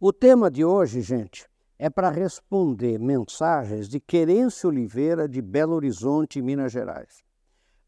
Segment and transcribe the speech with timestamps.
[0.00, 1.46] O tema de hoje, gente,
[1.78, 7.22] é para responder mensagens de Querência Oliveira, de Belo Horizonte, Minas Gerais.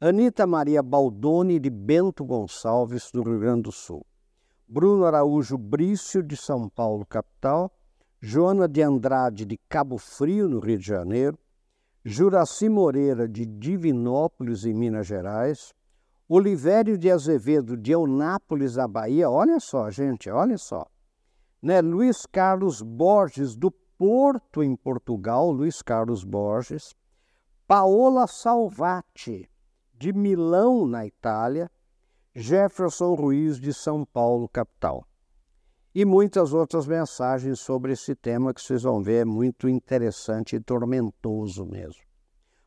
[0.01, 4.07] Anita Maria Baldoni, de Bento Gonçalves, do Rio Grande do Sul.
[4.69, 7.73] Bruno Araújo Brício, de São Paulo, capital.
[8.21, 11.37] Joana de Andrade, de Cabo Frio, no Rio de Janeiro.
[12.05, 15.75] Juraci Moreira, de Divinópolis, em Minas Gerais.
[16.29, 19.29] Olivério de Azevedo, de Eunápolis, da Bahia.
[19.29, 20.87] Olha só, gente, olha só.
[21.63, 21.81] Né?
[21.81, 25.51] Luiz Carlos Borges, do Porto, em Portugal.
[25.51, 26.95] Luiz Carlos Borges.
[27.67, 29.51] Paola Salvati,
[29.93, 31.69] de Milão, na Itália,
[32.33, 35.05] Jefferson Ruiz, de São Paulo, capital.
[35.93, 40.61] E muitas outras mensagens sobre esse tema que vocês vão ver, é muito interessante e
[40.61, 42.03] tormentoso mesmo.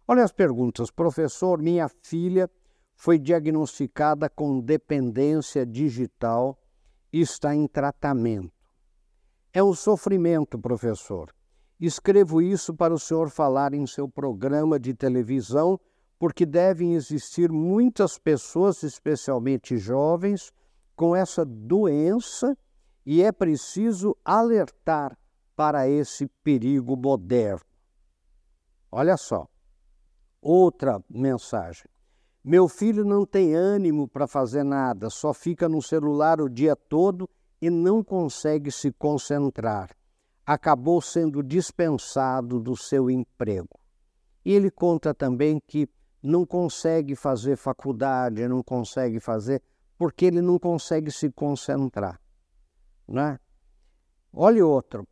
[0.06, 0.92] Olha as perguntas.
[0.92, 2.50] Professor, minha filha
[2.94, 6.60] foi diagnosticada com dependência digital
[7.14, 8.52] e está em tratamento.
[9.52, 11.34] É um sofrimento, professor.
[11.80, 15.80] Escrevo isso para o senhor falar em seu programa de televisão
[16.20, 20.52] porque devem existir muitas pessoas, especialmente jovens,
[20.96, 22.56] com essa doença
[23.06, 25.18] e é preciso alertar
[25.56, 27.66] para esse perigo moderno.
[28.92, 29.48] Olha só,
[30.42, 31.86] outra mensagem.
[32.44, 37.30] Meu filho não tem ânimo para fazer nada, só fica no celular o dia todo
[37.62, 39.90] e não consegue se concentrar.
[40.46, 43.80] Acabou sendo dispensado do seu emprego.
[44.44, 45.88] E ele conta também que
[46.24, 49.62] não consegue fazer faculdade, não consegue fazer,
[49.98, 52.20] porque ele não consegue se concentrar.
[53.08, 53.40] Né?
[54.34, 55.08] Olha outro.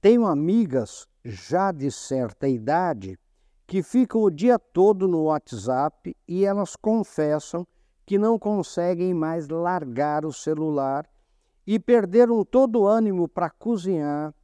[0.00, 3.18] Tenho amigas já de certa idade
[3.66, 7.66] que ficam o dia todo no WhatsApp e elas confessam
[8.06, 11.06] que não conseguem mais largar o celular
[11.70, 14.34] e perderam todo o ânimo para cozinhar,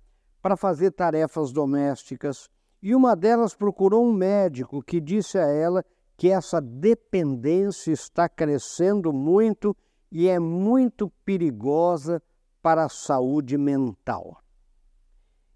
[0.42, 2.50] para fazer tarefas domésticas.
[2.82, 5.82] E uma delas procurou um médico que disse a ela
[6.18, 9.74] que essa dependência está crescendo muito
[10.12, 12.22] e é muito perigosa
[12.60, 14.36] para a saúde mental.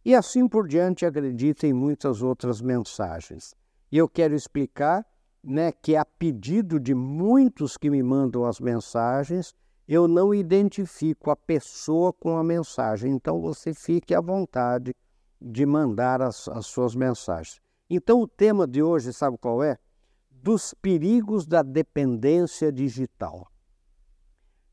[0.02, 3.54] E assim por diante, acredita em muitas outras mensagens.
[3.92, 5.04] E eu quero explicar
[5.44, 9.54] né, que, a pedido de muitos que me mandam as mensagens,
[9.88, 13.10] eu não identifico a pessoa com a mensagem.
[13.12, 14.94] Então, você fique à vontade
[15.40, 17.60] de mandar as, as suas mensagens.
[17.88, 19.78] Então, o tema de hoje, sabe qual é?
[20.42, 23.50] dos perigos da dependência digital.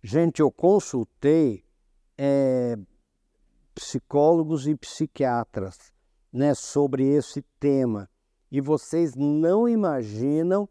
[0.03, 1.64] Gente, eu consultei
[2.18, 2.78] é,
[3.74, 5.92] psicólogos e psiquiatras
[6.32, 8.09] né, sobre esse tema
[8.52, 10.70] e vocês não imaginam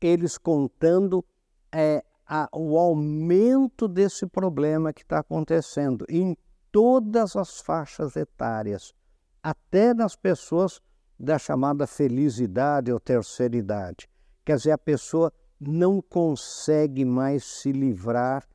[0.00, 1.24] eles contando
[1.72, 6.36] é, a, o aumento desse problema que está acontecendo em
[6.72, 8.92] todas as faixas etárias,
[9.42, 10.80] até nas pessoas
[11.18, 14.08] da chamada felicidade ou terceira idade.
[14.44, 18.46] Quer dizer, a pessoa não consegue mais se livrar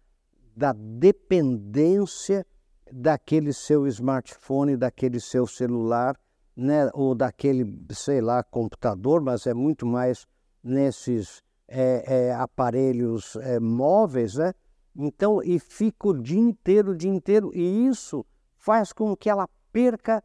[0.55, 2.45] da dependência
[2.91, 6.19] daquele seu smartphone, daquele seu celular,
[6.55, 10.27] né, ou daquele, sei lá, computador, mas é muito mais
[10.61, 14.53] nesses é, é, aparelhos é, móveis, né?
[14.95, 18.25] Então, e fica o dia inteiro, o dia inteiro, e isso
[18.57, 20.23] faz com que ela perca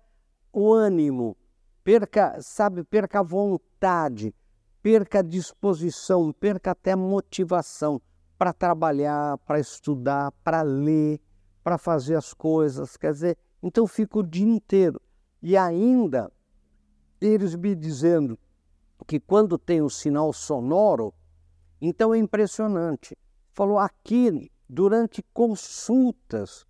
[0.52, 1.36] o ânimo,
[1.84, 4.34] perca, sabe, perca a vontade,
[4.82, 8.00] perca a disposição, perca até a motivação
[8.38, 11.20] para trabalhar, para estudar, para ler,
[11.62, 12.96] para fazer as coisas.
[12.96, 15.00] Quer dizer, então fica o dia inteiro.
[15.42, 16.32] E ainda
[17.20, 18.38] eles me dizendo
[19.06, 21.12] que quando tem o sinal sonoro,
[21.80, 23.16] então é impressionante.
[23.52, 26.66] Falou aqui, durante consultas,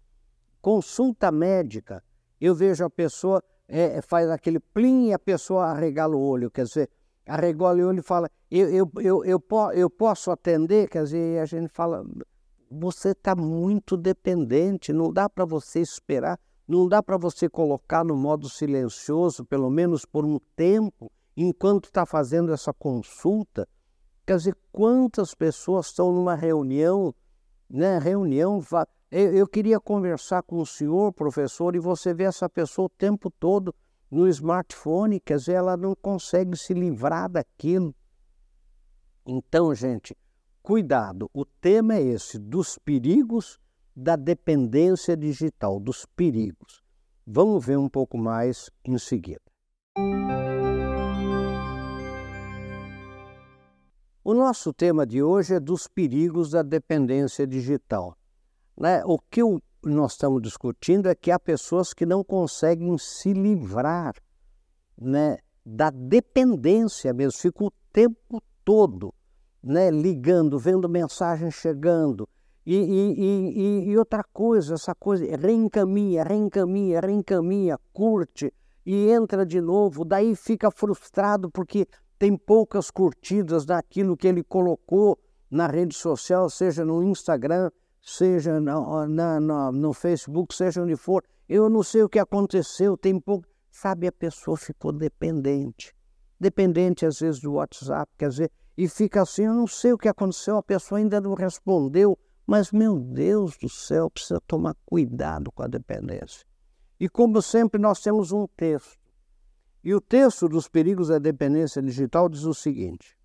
[0.61, 2.03] consulta médica,
[2.41, 6.51] eu vejo a pessoa, é, faz aquele plim e a pessoa arregala o olho.
[6.51, 6.91] Quer dizer,
[7.27, 9.43] arregola o olho e fala, eu, eu, eu, eu,
[9.73, 10.89] eu posso atender?
[10.89, 12.05] Quer dizer, a gente fala,
[12.71, 18.17] você está muito dependente, não dá para você esperar, não dá para você colocar no
[18.17, 23.69] modo silencioso, pelo menos por um tempo, enquanto está fazendo essa consulta.
[24.27, 27.15] Quer dizer, quantas pessoas estão numa reunião,
[27.69, 27.99] né?
[27.99, 28.63] Reunião,
[29.11, 33.31] eu, eu queria conversar com o senhor, professor, e você vê essa pessoa o tempo
[33.31, 33.75] todo
[34.11, 37.95] no smartphone, quer dizer, ela não consegue se livrar daquilo.
[39.27, 40.17] Então, gente,
[40.63, 43.59] cuidado, o tema é esse, dos perigos
[43.95, 46.83] da dependência digital, dos perigos.
[47.27, 49.41] Vamos ver um pouco mais em seguida.
[54.27, 58.17] O nosso tema de hoje é dos perigos da dependência digital.
[58.75, 59.05] Né?
[59.05, 64.15] O que eu nós estamos discutindo é que há pessoas que não conseguem se livrar
[64.99, 69.13] né, da dependência mesmo, ficam o tempo todo
[69.63, 72.27] né, ligando, vendo mensagem chegando.
[72.65, 78.51] E, e, e, e, outra coisa, essa coisa, reencaminha, reencaminha, reencaminha, curte
[78.87, 81.87] e entra de novo, daí fica frustrado porque
[82.19, 85.19] tem poucas curtidas daquilo que ele colocou
[85.51, 87.71] na rede social, seja no Instagram,
[88.01, 91.23] seja na, na, na, no Facebook, seja onde for.
[91.49, 93.47] Eu não sei o que aconteceu, tem pouco.
[93.71, 95.93] Sabe, a pessoa ficou dependente.
[96.39, 100.09] Dependente, às vezes, do WhatsApp, quer dizer, e fica assim, eu não sei o que
[100.09, 105.63] aconteceu, a pessoa ainda não respondeu, mas, meu Deus do céu, precisa tomar cuidado com
[105.63, 106.45] a dependência.
[106.99, 108.99] E como sempre, nós temos um texto.
[109.85, 113.19] E o texto dos perigos da dependência digital diz o seguinte: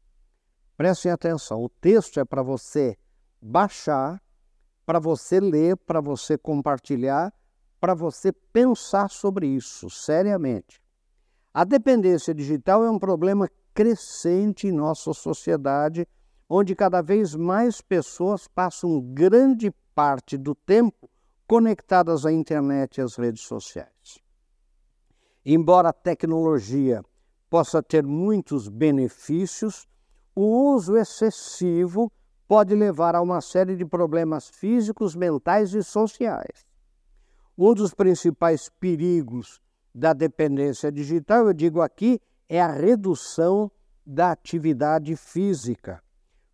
[0.76, 2.98] prestem atenção, o texto é para você
[3.42, 4.22] baixar,
[4.86, 7.34] para você ler, para você compartilhar,
[7.80, 10.82] para você pensar sobre isso seriamente.
[11.54, 16.06] A dependência digital é um problema crescente em nossa sociedade,
[16.50, 21.10] onde cada vez mais pessoas passam grande parte do tempo
[21.48, 24.29] conectadas à internet e às redes sociais.
[25.52, 27.04] Embora a tecnologia
[27.50, 29.88] possa ter muitos benefícios,
[30.36, 32.12] o uso excessivo
[32.48, 36.68] pode levar a uma série de problemas físicos, mentais e sociais.
[37.58, 39.60] Um dos principais perigos
[39.92, 43.72] da dependência digital, eu digo aqui, é a redução
[44.06, 46.00] da atividade física.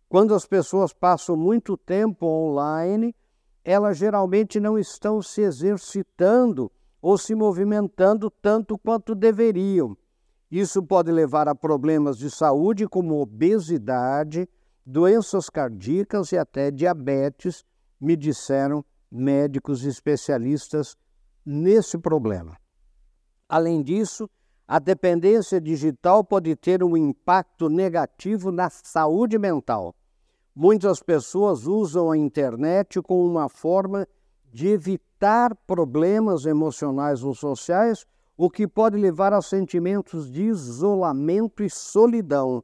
[0.08, 3.14] Quando as pessoas passam muito tempo online,
[3.62, 6.72] elas geralmente não estão se exercitando
[7.06, 9.96] ou se movimentando tanto quanto deveriam.
[10.50, 14.48] Isso pode levar a problemas de saúde como obesidade,
[14.84, 17.64] doenças cardíacas e até diabetes,
[18.00, 20.96] me disseram médicos especialistas
[21.44, 22.56] nesse problema.
[23.48, 24.28] Além disso,
[24.66, 29.94] a dependência digital pode ter um impacto negativo na saúde mental.
[30.52, 34.08] Muitas pessoas usam a internet como uma forma
[34.52, 35.05] de evitar
[35.66, 38.04] problemas emocionais ou sociais,
[38.36, 42.62] o que pode levar a sentimentos de isolamento e solidão.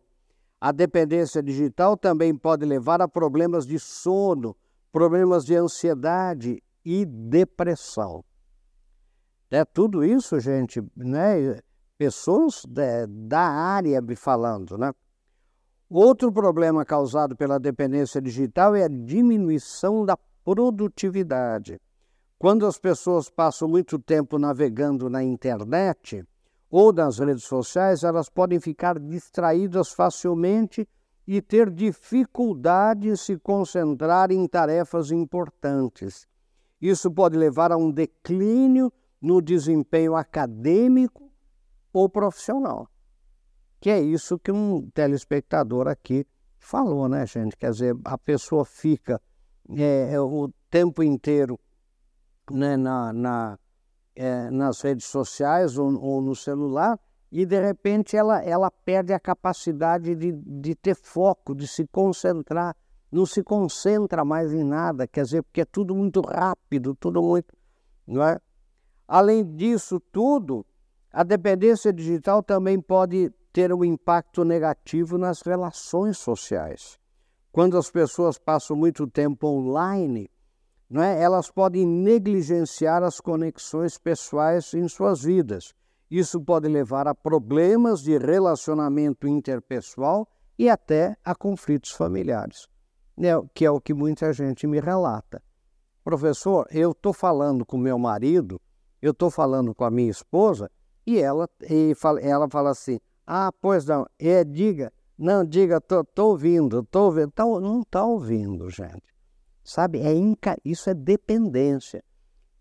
[0.61, 4.57] A dependência digital também pode levar a problemas de sono,
[4.93, 8.25] problemas de ansiedade e depressão.
[9.51, 11.59] É tudo isso, gente, né?
[11.99, 14.93] pessoas de, da área me falando, né?
[15.89, 21.79] Outro problema causado pela dependência digital é a diminuição da produtividade.
[22.43, 26.25] Quando as pessoas passam muito tempo navegando na internet
[26.69, 30.89] ou nas redes sociais, elas podem ficar distraídas facilmente
[31.25, 36.27] e ter dificuldade em se concentrar em tarefas importantes.
[36.81, 41.31] Isso pode levar a um declínio no desempenho acadêmico
[41.93, 42.89] ou profissional.
[43.81, 46.27] Que é isso que um telespectador aqui
[46.59, 47.57] falou, né, gente?
[47.57, 49.23] Quer dizer, a pessoa fica
[49.79, 51.57] é, o tempo inteiro
[52.53, 53.59] né, na, na
[54.15, 56.99] é, nas redes sociais ou, ou, no celular
[57.31, 62.77] e de repente ela, ela perde a capacidade de, de ter foco, de se concentrar,
[63.11, 67.57] não se concentra mais em nada, quer dizer, porque é tudo muito rápido, tudo muito.
[68.07, 68.39] Não é?
[69.09, 70.65] Além disso tudo,
[71.11, 76.99] a dependência digital também pode ter um impacto negativo nas relações sociais.
[77.51, 80.31] Quando as pessoas passam muito tempo online,
[80.93, 81.23] não é?
[81.23, 85.73] elas podem negligenciar as conexões pessoais em suas vidas.
[86.11, 92.69] Isso pode levar a problemas de relacionamento interpessoal e até a conflitos familiares,
[93.17, 93.31] né?
[93.55, 95.43] que é o que muita gente me relata.
[96.05, 98.61] Professor, eu estou falando com meu marido,
[99.01, 100.71] eu estou falando com a minha esposa
[101.07, 106.05] e ela, e fala, ela fala assim: Ah, pois não, é, diga, não, diga, tô
[106.27, 107.31] ouvindo, tô ouvindo.
[107.31, 109.12] Tá, não está ouvindo, gente.
[109.65, 112.03] Sabe, é inca, isso é dependência.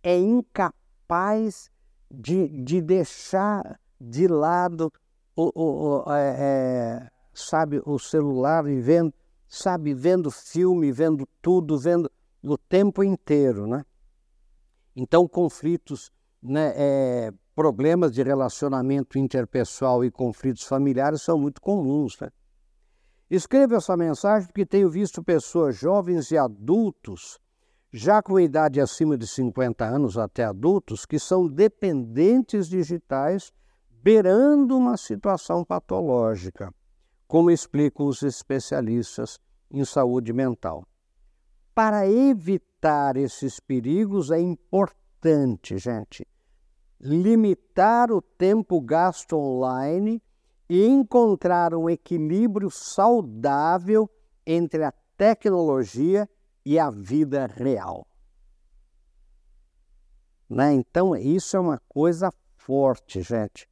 [0.04, 1.70] É incapaz
[2.10, 4.92] de, de deixar de lado
[5.36, 9.14] o, o, o é, é, sabe, o celular e vendo,
[9.48, 12.12] sabe, vendo filme, vendo tudo, vendo
[12.44, 13.84] o tempo inteiro, né?
[14.96, 22.18] Então, conflitos né, é, problemas de relacionamento interpessoal e conflitos familiares são muito comuns.
[22.20, 22.30] Né?
[23.32, 27.40] Escrevo essa mensagem porque tenho visto pessoas jovens e adultos,
[27.90, 33.54] já com idade acima de 50 anos até adultos, que são dependentes digitais,
[34.04, 36.74] beirando uma situação patológica,
[37.26, 39.40] como explicam os especialistas
[39.72, 40.86] em saúde mental.
[41.74, 46.28] para evitar esses perigos é importante, gente,
[47.00, 50.22] limitar o tempo gasto online
[50.74, 54.10] e encontrar um equilíbrio saudável
[54.48, 56.30] entre a tecnologia
[56.66, 58.08] e a vida real.
[60.50, 60.72] Né?
[60.72, 63.68] Então, isso é uma coisa forte, gente.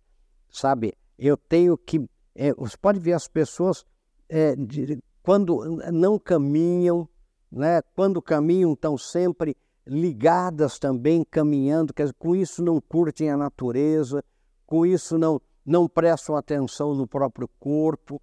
[0.52, 2.06] Sabe, eu tenho que.
[2.36, 3.86] É, você pode ver as pessoas
[4.28, 7.08] é, de, quando não caminham,
[7.50, 7.82] né?
[7.96, 9.56] quando caminham, estão sempre
[9.88, 14.22] ligadas também, caminhando, quer dizer, com isso não curtem a natureza,
[14.66, 18.20] com isso não, não prestam atenção no próprio corpo.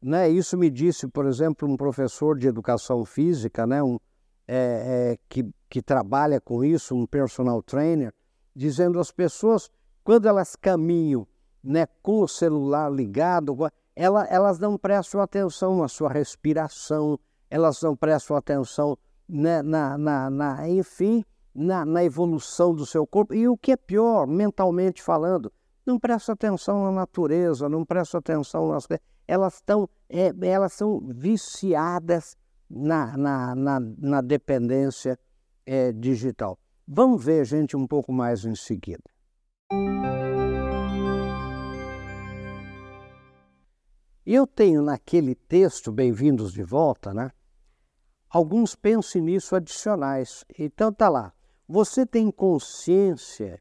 [0.00, 0.30] Né?
[0.30, 3.82] Isso me disse, por exemplo, um professor de educação física, né?
[3.82, 3.98] um,
[4.46, 8.14] é, é, que, que trabalha com isso, um personal trainer,
[8.54, 9.68] dizendo às pessoas,
[10.04, 11.26] quando elas caminham
[11.64, 13.56] né, com o celular ligado,
[13.96, 17.18] ela, elas não prestam atenção na sua respiração,
[17.50, 18.96] elas não prestam atenção
[19.28, 23.34] né, na, na, na, enfim, na, na evolução do seu corpo.
[23.34, 25.52] E o que é pior, mentalmente falando,
[25.88, 28.86] não presta atenção na natureza, não presta atenção nas
[29.26, 32.36] elas estão é, elas são viciadas
[32.68, 35.18] na, na, na, na dependência
[35.64, 36.58] é, digital.
[36.86, 39.02] Vamos ver, gente, um pouco mais em seguida.
[44.24, 47.30] Eu tenho naquele texto, Bem-vindos de Volta, né?
[48.28, 50.44] Alguns pensem nisso adicionais.
[50.58, 51.32] Então tá lá.
[51.66, 53.58] Você tem consciência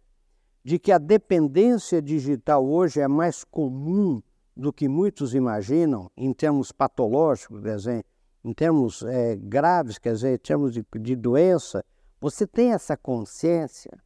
[0.68, 4.22] de que a dependência digital hoje é mais comum
[4.54, 8.06] do que muitos imaginam, em termos patológicos, quer dizer,
[8.44, 11.86] em termos é, graves, quer dizer, em termos de, de doença,
[12.20, 13.98] você tem essa consciência?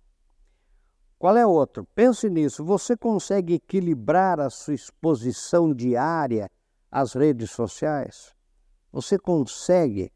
[1.18, 1.84] Qual é outro?
[1.96, 2.64] Pense nisso.
[2.64, 6.48] Você consegue equilibrar a sua exposição diária
[6.92, 8.36] às redes sociais?
[8.92, 10.14] Você consegue,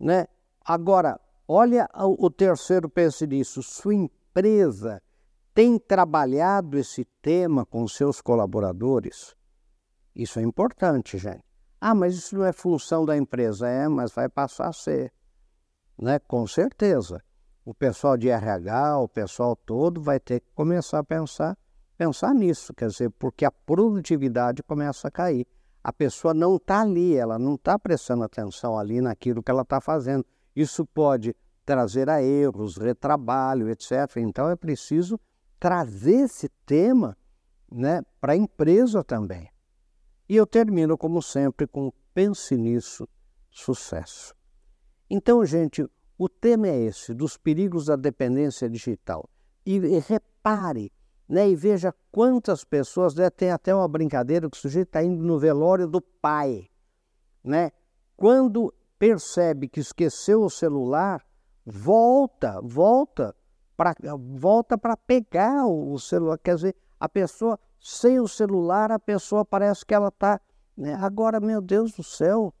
[0.00, 0.26] né?
[0.64, 3.62] Agora, olha o terceiro, pense nisso.
[3.62, 5.00] Sua empresa
[5.56, 9.34] tem trabalhado esse tema com seus colaboradores?
[10.14, 11.42] Isso é importante, gente.
[11.80, 13.66] Ah, mas isso não é função da empresa.
[13.66, 15.10] É, mas vai passar a ser.
[15.98, 16.18] Né?
[16.18, 17.24] Com certeza.
[17.64, 21.56] O pessoal de RH, o pessoal todo vai ter que começar a pensar,
[21.96, 25.46] pensar nisso, quer dizer, porque a produtividade começa a cair.
[25.82, 29.80] A pessoa não está ali, ela não está prestando atenção ali naquilo que ela está
[29.80, 30.22] fazendo.
[30.54, 31.34] Isso pode
[31.64, 34.18] trazer a erros, retrabalho, etc.
[34.18, 35.18] Então é preciso
[35.58, 37.16] trazer esse tema
[37.70, 39.50] né, para a empresa também.
[40.28, 43.08] E eu termino, como sempre, com pense nisso,
[43.50, 44.34] sucesso.
[45.08, 45.86] Então, gente,
[46.18, 49.28] o tema é esse, dos perigos da dependência digital.
[49.64, 50.92] E, e repare,
[51.28, 55.22] né, e veja quantas pessoas, né, tem até uma brincadeira que o sujeito está indo
[55.22, 56.68] no velório do pai.
[57.44, 57.70] Né?
[58.16, 61.24] Quando percebe que esqueceu o celular,
[61.64, 63.34] volta, volta
[63.76, 66.38] para volta para pegar o celular.
[66.38, 70.40] Quer dizer, a pessoa sem o celular, a pessoa parece que ela está.
[70.76, 70.94] Né?
[70.94, 72.52] Agora, meu Deus do céu,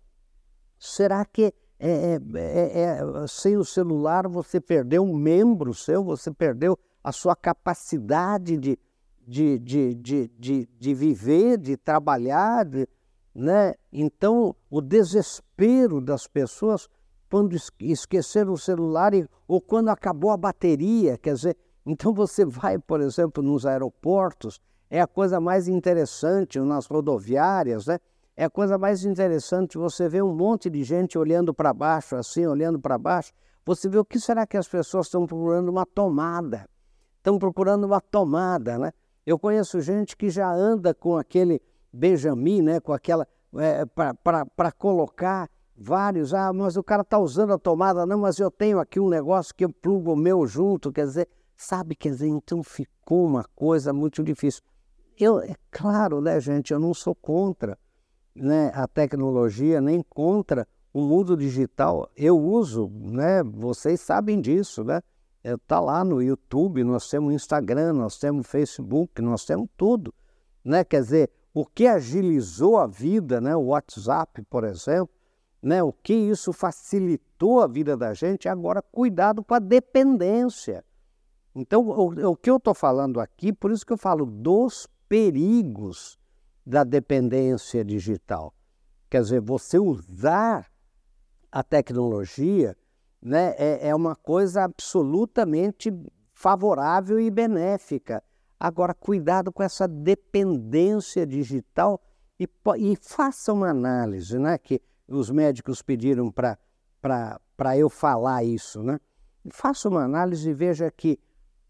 [0.78, 6.30] será que é, é, é, é, sem o celular você perdeu um membro seu, você
[6.30, 8.78] perdeu a sua capacidade de,
[9.26, 12.88] de, de, de, de, de viver, de trabalhar, de,
[13.34, 13.74] né?
[13.92, 16.88] Então, o desespero das pessoas
[17.36, 19.12] quando esqueceram o celular
[19.46, 25.02] ou quando acabou a bateria, quer dizer, então você vai, por exemplo, nos aeroportos é
[25.02, 27.98] a coisa mais interessante nas rodoviárias, né?
[28.34, 32.46] É a coisa mais interessante você ver um monte de gente olhando para baixo, assim,
[32.46, 33.32] olhando para baixo.
[33.66, 36.66] Você vê o que será que as pessoas estão procurando uma tomada.
[37.18, 38.92] Estão procurando uma tomada, né?
[39.26, 41.60] Eu conheço gente que já anda com aquele
[41.92, 42.80] Benjamin, né?
[42.80, 43.26] Com aquela
[43.58, 46.32] é, para colocar vários.
[46.32, 49.54] Ah, mas o cara está usando a tomada, não, mas eu tenho aqui um negócio
[49.54, 53.92] que eu plugo o meu junto, quer dizer, sabe, quer dizer, então ficou uma coisa
[53.92, 54.62] muito difícil.
[55.18, 57.78] Eu, é claro, né, gente, eu não sou contra
[58.34, 62.08] né, a tecnologia, nem contra o mundo digital.
[62.16, 65.00] Eu uso, né, vocês sabem disso, né?
[65.42, 70.12] Está lá no YouTube, nós temos Instagram, nós temos Facebook, nós temos tudo.
[70.64, 70.82] Né?
[70.82, 73.54] Quer dizer, o que agilizou a vida, né?
[73.54, 75.15] o WhatsApp, por exemplo,
[75.66, 75.82] né?
[75.82, 80.84] o que isso facilitou a vida da gente, agora cuidado com a dependência.
[81.52, 86.20] Então, o, o que eu estou falando aqui, por isso que eu falo dos perigos
[86.64, 88.54] da dependência digital.
[89.10, 90.70] Quer dizer, você usar
[91.50, 92.76] a tecnologia
[93.20, 95.92] né, é, é uma coisa absolutamente
[96.32, 98.22] favorável e benéfica.
[98.58, 102.00] Agora, cuidado com essa dependência digital
[102.38, 108.98] e, e faça uma análise, né, que os médicos pediram para eu falar isso, né?
[109.50, 111.18] Faça uma análise e veja que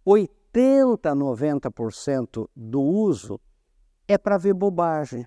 [0.05, 3.39] 80, 90% do uso
[4.09, 5.27] é para ver bobagem,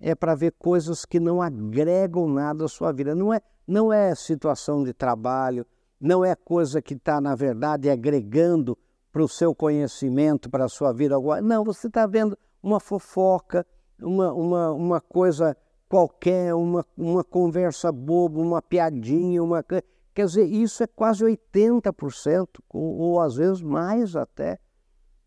[0.00, 3.14] é para ver coisas que não agregam nada à sua vida.
[3.14, 5.66] Não é, não é situação de trabalho,
[6.00, 8.78] não é coisa que está, na verdade, agregando
[9.12, 11.16] para o seu conhecimento, para a sua vida.
[11.42, 13.66] Não, você está vendo uma fofoca,
[14.00, 15.56] uma, uma, uma coisa
[15.88, 19.62] qualquer, uma, uma conversa boba, uma piadinha, uma.
[19.62, 24.58] Quer dizer, isso é quase 80%, ou, ou às vezes mais até.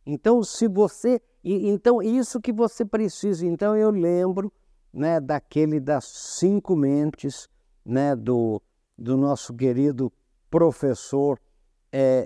[0.06, 1.22] Então, se você.
[1.44, 3.46] Então, isso que você precisa.
[3.46, 4.52] Então, eu lembro
[4.92, 7.48] né, daquele das cinco mentes
[7.86, 8.62] né, do,
[8.98, 10.12] do nosso querido
[10.50, 11.40] professor
[11.92, 12.26] é,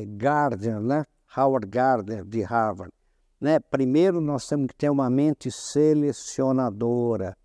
[0.00, 1.04] é, Gardner, né?
[1.36, 2.92] Howard Gardner, de Harvard.
[3.40, 3.58] Né?
[3.58, 7.36] Primeiro, nós temos que ter uma mente selecionadora.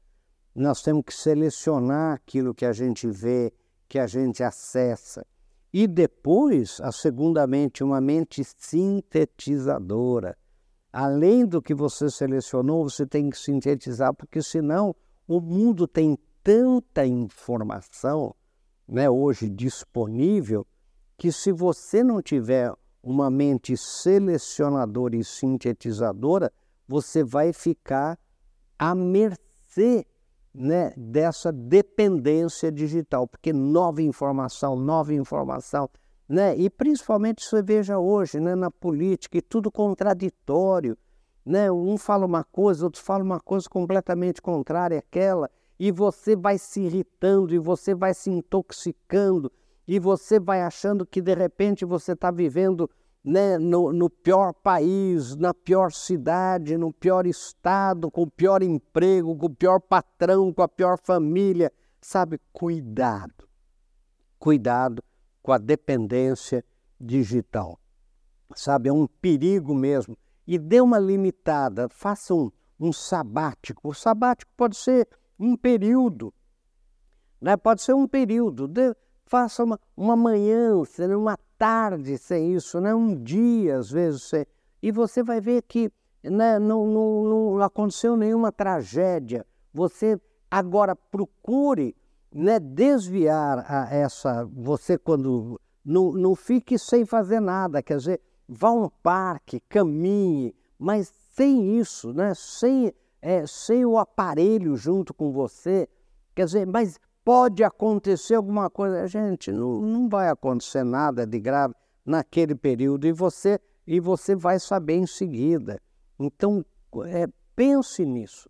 [0.58, 3.54] Nós temos que selecionar aquilo que a gente vê,
[3.88, 5.24] que a gente acessa.
[5.72, 10.36] E depois, a segunda mente, uma mente sintetizadora.
[10.92, 14.96] Além do que você selecionou, você tem que sintetizar, porque senão
[15.28, 18.34] o mundo tem tanta informação
[18.88, 20.66] né, hoje disponível
[21.20, 22.74] que se você não tiver
[23.04, 26.52] uma mente selecionadora e sintetizadora,
[26.88, 28.18] você vai ficar
[28.80, 30.04] à mercê
[30.58, 35.88] né, dessa dependência digital, porque nova informação, nova informação,
[36.28, 40.98] né, e principalmente você veja hoje né, na política, e tudo contraditório,
[41.46, 45.50] né, um fala uma coisa, outro fala uma coisa completamente contrária àquela,
[45.80, 49.52] e você vai se irritando, e você vai se intoxicando,
[49.88, 52.90] e você vai achando que de repente você está vivendo
[53.28, 59.36] né, no, no, pior país, na pior cidade, no pior estado, com o pior emprego,
[59.36, 61.70] com o pior patrão, com a pior família.
[62.00, 63.46] Sabe, cuidado.
[64.40, 65.04] Cuidado
[65.44, 66.64] com a dependência
[66.98, 67.78] digital.
[68.56, 70.18] Sabe, é um perigo mesmo.
[70.48, 73.90] E dê uma limitada, faça um, um sabático.
[73.90, 75.06] O sabático pode ser
[75.38, 76.34] um período,
[77.42, 77.58] né?
[77.58, 78.70] pode ser um período.
[78.70, 78.96] De,
[79.28, 80.74] faça uma, uma manhã,
[81.16, 82.96] uma tarde sem isso, né?
[82.96, 84.46] um dia às vezes, sem,
[84.82, 85.92] e você vai ver que
[86.24, 89.46] né, não, não, não aconteceu nenhuma tragédia.
[89.74, 91.96] Você agora procure
[92.34, 94.46] né, desviar a essa.
[94.46, 95.60] Você, quando.
[95.84, 101.80] Não, não fique sem fazer nada, quer dizer, vá a um parque, caminhe, mas sem
[101.80, 105.88] isso, né, sem, é, sem o aparelho junto com você.
[106.36, 109.06] Quer dizer, mas pode acontecer alguma coisa.
[109.06, 111.74] Gente, não, não vai acontecer nada de grave
[112.06, 115.78] naquele período e você, e você vai saber em seguida.
[116.18, 116.64] Então,
[117.06, 118.50] é, pense nisso.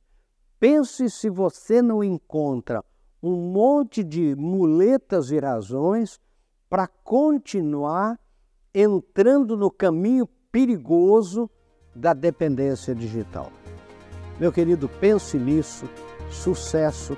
[0.59, 2.85] Pense se você não encontra
[3.23, 6.19] um monte de muletas e razões
[6.69, 8.19] para continuar
[8.71, 11.49] entrando no caminho perigoso
[11.95, 13.51] da dependência digital.
[14.39, 15.89] Meu querido, pense nisso.
[16.29, 17.17] Sucesso